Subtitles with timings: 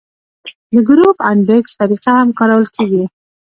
[0.73, 3.03] د ګروپ انډیکس طریقه هم کارول کیږي